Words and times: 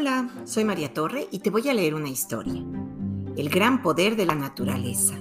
Hola, 0.00 0.30
soy 0.44 0.64
María 0.64 0.94
Torre 0.94 1.28
y 1.30 1.40
te 1.40 1.50
voy 1.50 1.68
a 1.68 1.74
leer 1.74 1.94
una 1.94 2.08
historia. 2.08 2.64
El 3.36 3.50
gran 3.50 3.82
poder 3.82 4.16
de 4.16 4.24
la 4.24 4.34
naturaleza. 4.34 5.12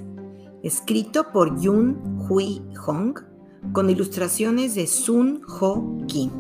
Escrito 0.63 1.33
por 1.33 1.59
Yun 1.59 2.25
Hui 2.29 2.61
Hong 2.77 3.13
con 3.73 3.89
ilustraciones 3.89 4.75
de 4.75 4.87
Sun 4.87 5.41
Ho 5.59 5.97
Kim. 6.07 6.31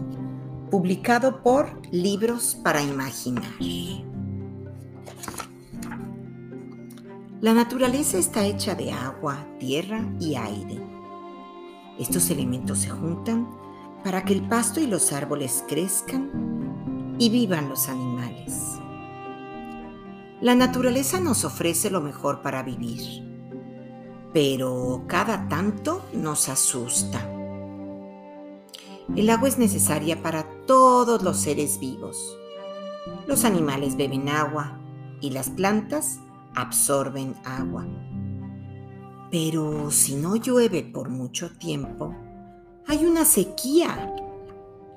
Publicado 0.71 1.43
por 1.43 1.81
Libros 1.91 2.57
para 2.63 2.81
Imaginar. 2.81 3.43
La 7.41 7.53
naturaleza 7.53 8.17
está 8.17 8.45
hecha 8.45 8.73
de 8.73 8.93
agua, 8.93 9.45
tierra 9.59 10.09
y 10.17 10.35
aire. 10.35 10.81
Estos 11.99 12.29
elementos 12.29 12.79
se 12.79 12.89
juntan 12.89 13.49
para 14.01 14.23
que 14.23 14.31
el 14.31 14.47
pasto 14.47 14.79
y 14.79 14.87
los 14.87 15.11
árboles 15.11 15.61
crezcan 15.67 16.79
y 17.19 17.29
vivan 17.29 17.69
los 17.69 17.89
animales. 17.89 18.79
La 20.41 20.55
naturaleza 20.55 21.19
nos 21.19 21.43
ofrece 21.43 21.89
lo 21.89 21.99
mejor 21.99 22.41
para 22.41 22.63
vivir, 22.63 23.01
pero 24.33 25.03
cada 25.05 25.49
tanto 25.49 26.05
nos 26.13 26.47
asusta. 26.47 27.19
El 29.15 29.29
agua 29.29 29.49
es 29.49 29.57
necesaria 29.57 30.23
para 30.23 30.43
todos 30.65 31.21
los 31.21 31.37
seres 31.37 31.77
vivos. 31.79 32.37
Los 33.27 33.43
animales 33.43 33.97
beben 33.97 34.29
agua 34.29 34.79
y 35.19 35.31
las 35.31 35.49
plantas 35.49 36.19
absorben 36.55 37.35
agua. 37.43 37.85
Pero 39.29 39.91
si 39.91 40.15
no 40.15 40.37
llueve 40.37 40.83
por 40.83 41.09
mucho 41.09 41.51
tiempo, 41.57 42.15
hay 42.87 43.05
una 43.05 43.25
sequía 43.25 44.15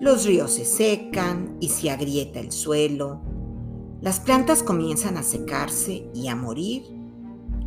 los 0.03 0.25
ríos 0.25 0.51
se 0.55 0.65
secan 0.65 1.57
y 1.61 1.69
se 1.69 1.89
agrieta 1.89 2.41
el 2.41 2.51
suelo. 2.51 3.21
Las 4.01 4.19
plantas 4.19 4.65
comienzan 4.65 5.17
a 5.17 5.23
secarse 5.23 6.11
y 6.13 6.27
a 6.27 6.35
morir 6.35 6.83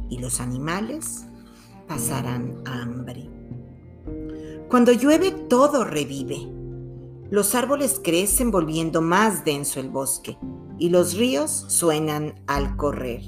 y 0.10 0.18
los 0.18 0.42
animales 0.42 1.24
pasarán 1.88 2.62
hambre. 2.66 3.30
Cuando 4.70 4.92
llueve 4.92 5.32
todo 5.32 5.86
revive. 5.86 6.52
Los 7.30 7.56
árboles 7.56 8.02
crecen 8.04 8.52
volviendo 8.52 9.02
más 9.02 9.46
denso 9.46 9.80
el 9.80 9.90
bosque 9.90 10.38
y 10.78 10.90
los 10.90 11.16
ríos 11.16 11.66
suenan 11.70 12.36
al 12.48 12.76
correr. 12.76 13.22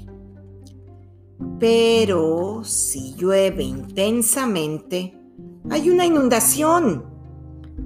Pero 1.58 2.62
si 2.62 3.14
llueve 3.14 3.62
intensamente, 3.62 5.18
hay 5.70 5.88
una 5.88 6.04
inundación 6.04 7.17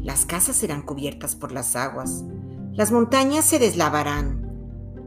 las 0.02 0.26
casas 0.26 0.56
serán 0.56 0.82
cubiertas 0.82 1.36
por 1.36 1.52
las 1.52 1.76
aguas, 1.76 2.24
las 2.72 2.90
montañas 2.90 3.44
se 3.44 3.58
deslavarán, 3.58 4.42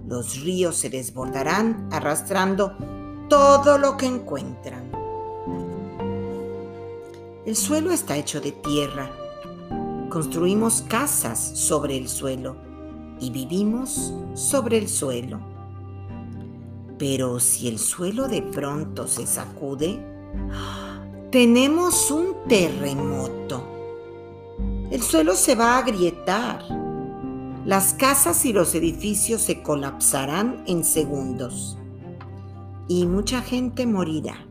los 0.07 0.41
ríos 0.41 0.77
se 0.77 0.89
desbordarán 0.89 1.89
arrastrando 1.91 2.77
todo 3.29 3.77
lo 3.77 3.97
que 3.97 4.05
encuentran. 4.05 4.91
El 7.45 7.55
suelo 7.55 7.91
está 7.91 8.15
hecho 8.15 8.39
de 8.39 8.51
tierra. 8.51 9.11
Construimos 10.09 10.83
casas 10.83 11.39
sobre 11.39 11.97
el 11.97 12.07
suelo 12.07 12.55
y 13.19 13.31
vivimos 13.31 14.13
sobre 14.33 14.77
el 14.77 14.87
suelo. 14.87 15.39
Pero 16.97 17.39
si 17.39 17.67
el 17.67 17.79
suelo 17.79 18.27
de 18.27 18.41
pronto 18.41 19.07
se 19.07 19.27
sacude, 19.27 19.99
tenemos 21.31 22.09
un 22.11 22.35
terremoto 22.47 23.74
el 24.91 25.01
suelo 25.01 25.35
se 25.35 25.55
va 25.55 25.75
a 25.75 25.77
agrietar. 25.79 26.63
Las 27.65 27.93
casas 27.93 28.45
y 28.45 28.53
los 28.53 28.75
edificios 28.75 29.41
se 29.41 29.63
colapsarán 29.63 30.63
en 30.67 30.83
segundos 30.83 31.77
y 32.87 33.07
mucha 33.07 33.41
gente 33.41 33.87
morirá. 33.87 34.45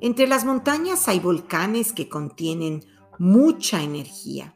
Entre 0.00 0.26
las 0.26 0.44
montañas 0.44 1.08
hay 1.08 1.20
volcanes 1.20 1.92
que 1.92 2.08
contienen 2.08 2.84
mucha 3.18 3.82
energía. 3.82 4.54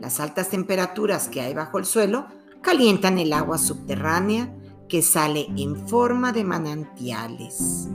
Las 0.00 0.20
altas 0.20 0.50
temperaturas 0.50 1.28
que 1.28 1.40
hay 1.40 1.54
bajo 1.54 1.78
el 1.78 1.84
suelo 1.84 2.26
calientan 2.62 3.18
el 3.18 3.32
agua 3.32 3.58
subterránea 3.58 4.54
que 4.88 5.02
sale 5.02 5.48
en 5.56 5.88
forma 5.88 6.32
de 6.32 6.44
manantiales. 6.44 7.88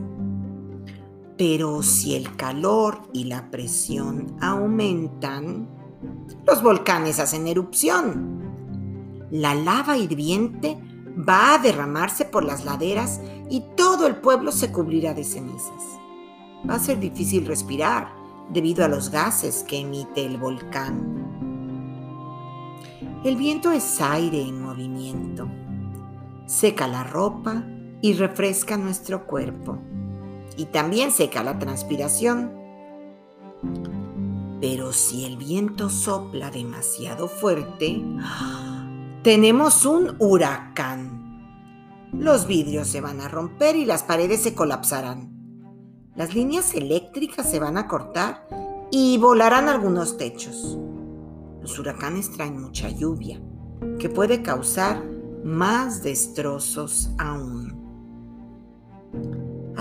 Pero 1.46 1.84
si 1.84 2.16
el 2.16 2.38
calor 2.38 3.02
y 3.12 3.26
la 3.26 3.52
presión 3.52 4.38
aumentan, 4.40 5.68
los 6.48 6.64
volcanes 6.64 7.20
hacen 7.20 7.48
erupción. 7.48 9.28
La 9.30 9.54
lava 9.54 9.98
hirviente 9.98 10.80
va 11.18 11.56
a 11.56 11.58
derramarse 11.58 12.24
por 12.24 12.46
las 12.46 12.64
laderas 12.64 13.20
y 13.50 13.62
todo 13.76 14.08
el 14.08 14.16
pueblo 14.16 14.54
se 14.54 14.72
cubrirá 14.72 15.14
de 15.14 15.26
cenizas. 15.26 15.84
Va 16.68 16.76
a 16.76 16.80
ser 16.80 17.02
difícil 17.02 17.46
respirar 17.46 18.16
debido 18.50 18.86
a 18.86 18.88
los 18.88 19.10
gases 19.10 19.66
que 19.68 19.81
emite 19.81 20.25
el 20.25 20.38
volcán. 20.38 21.28
El 23.25 23.36
viento 23.36 23.70
es 23.70 24.00
aire 24.00 24.42
en 24.42 24.62
movimiento. 24.62 25.50
Seca 26.46 26.88
la 26.88 27.04
ropa 27.04 27.66
y 28.02 28.14
refresca 28.14 28.78
nuestro 28.78 29.28
cuerpo 29.28 29.78
y 30.58 30.66
también 30.66 31.12
seca 31.12 31.44
la 31.44 31.59
transpiración. 31.59 32.52
Pero 34.62 34.94
si 34.94 35.25
el 35.25 35.38
viento 35.38 35.90
sopla 35.90 36.50
demasiado 36.50 37.28
fuerte, 37.28 38.02
tenemos 39.22 39.86
un 39.86 40.16
huracán. 40.19 42.09
Los 42.13 42.47
vidrios 42.47 42.88
se 42.88 43.02
van 43.02 43.19
a 43.19 43.28
romper 43.28 43.75
y 43.75 43.86
las 43.86 44.03
paredes 44.03 44.42
se 44.42 44.53
colapsarán. 44.53 45.34
Las 46.16 46.36
líneas 46.36 46.75
eléctricas 46.75 47.50
se 47.50 47.59
van 47.59 47.78
a 47.78 47.88
cortar 47.88 48.47
y 48.92 49.18
volarán 49.18 49.68
algunos 49.68 50.18
techos. 50.18 50.78
Los 51.62 51.80
huracanes 51.80 52.31
traen 52.31 52.62
mucha 52.62 52.90
lluvia, 52.90 53.42
que 53.97 54.09
puede 54.09 54.44
causar 54.44 55.03
más 55.44 56.03
destrozos 56.03 57.09
aún. 57.18 57.82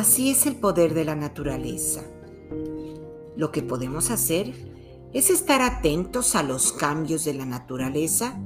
Así 0.03 0.31
es 0.31 0.47
el 0.47 0.57
poder 0.57 0.95
de 0.95 1.05
la 1.05 1.15
naturaleza. 1.15 2.03
Lo 3.37 3.53
que 3.53 3.63
podemos 3.63 4.11
hacer 4.11 4.53
es 5.13 5.31
estar 5.31 5.63
atentos 5.63 6.35
a 6.35 6.43
los 6.43 6.73
cambios 6.73 7.25
de 7.25 7.35
la 7.35 7.47
naturaleza 7.47 8.37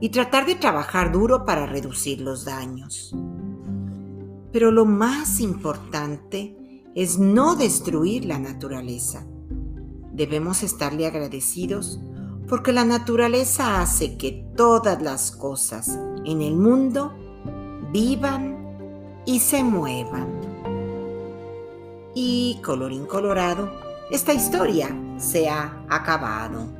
y 0.00 0.10
tratar 0.10 0.46
de 0.46 0.54
trabajar 0.54 1.10
duro 1.10 1.44
para 1.44 1.66
reducir 1.66 2.20
los 2.20 2.44
daños. 2.44 3.12
Pero 4.52 4.70
lo 4.70 4.84
más 4.84 5.40
importante 5.40 6.56
es 6.94 7.18
no 7.18 7.56
destruir 7.56 8.24
la 8.24 8.38
naturaleza. 8.38 9.26
Debemos 10.12 10.62
estarle 10.62 11.06
agradecidos 11.06 11.98
porque 12.46 12.72
la 12.72 12.84
naturaleza 12.84 13.82
hace 13.82 14.16
que 14.16 14.46
todas 14.56 15.02
las 15.02 15.32
cosas 15.32 15.88
en 16.24 16.40
el 16.40 16.54
mundo 16.54 17.12
vivan 17.92 18.76
y 19.26 19.40
se 19.40 19.64
muevan. 19.64 20.49
Y 22.14 22.60
colorín 22.64 23.06
colorado, 23.06 23.70
esta 24.10 24.32
historia 24.32 24.88
se 25.18 25.48
ha 25.48 25.84
acabado. 25.88 26.79